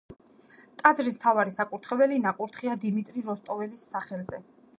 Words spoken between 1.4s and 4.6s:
საკურთხეველი ნაკურთხია დიმიტრი როსტოველის სახელზე.